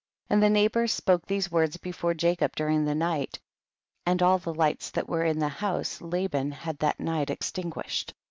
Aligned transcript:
9. 0.31 0.37
And 0.37 0.43
the 0.43 0.49
neighbors 0.49 0.91
spoke 0.91 1.27
these 1.27 1.51
words 1.51 1.77
before 1.77 2.15
Jacob 2.15 2.55
during 2.55 2.85
the 2.85 2.95
night, 2.95 3.37
and 4.03 4.23
all 4.23 4.39
the 4.39 4.51
lights 4.51 4.89
that 4.89 5.07
were 5.07 5.23
in 5.25 5.37
the 5.37 5.47
house 5.47 6.01
Laban 6.01 6.51
had 6.51 6.79
that 6.79 6.99
night 6.99 7.27
extin 7.27 7.65
guished. 7.69 8.13